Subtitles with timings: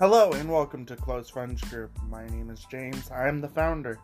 [0.00, 1.90] Hello and welcome to Close Friends Group.
[2.08, 3.10] My name is James.
[3.10, 3.98] I am the founder,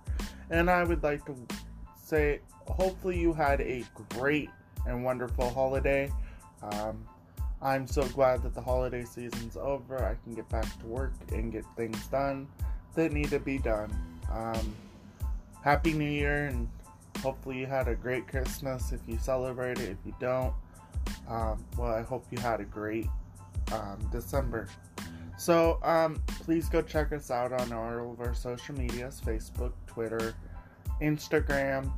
[0.50, 1.34] and I would like to
[1.96, 4.50] say hopefully you had a great
[4.84, 6.12] and wonderful holiday.
[6.62, 7.02] Um,
[7.62, 10.04] I'm so glad that the holiday season's over.
[10.04, 12.46] I can get back to work and get things done
[12.94, 13.90] that need to be done.
[14.30, 14.76] Um,
[15.62, 16.68] Happy New Year, and
[17.22, 19.92] hopefully you had a great Christmas if you celebrate it.
[19.92, 20.52] If you don't,
[21.26, 23.06] um, well, I hope you had a great
[23.72, 24.68] um, December.
[25.38, 30.34] So um, please go check us out on all of our social medias Facebook, Twitter,
[31.02, 31.92] Instagram.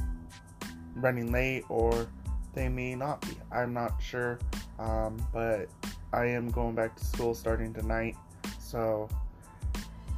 [0.95, 2.07] running late or
[2.53, 3.37] they may not be.
[3.51, 4.39] I'm not sure,
[4.79, 5.67] um, but
[6.13, 8.15] I am going back to school starting tonight.
[8.59, 9.09] So,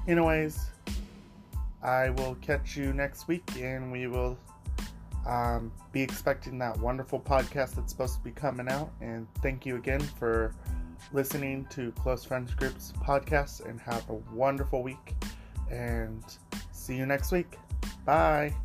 [0.08, 0.68] anyways,
[1.84, 4.38] I will catch you next week and we will
[5.28, 8.92] um, be expecting that wonderful podcast that's supposed to be coming out.
[9.02, 10.56] And thank you again for
[11.14, 15.16] listening to Close Friends Group's podcast and have a wonderful week.
[15.70, 16.24] And
[16.72, 17.58] see you next week.
[18.06, 18.56] Bye.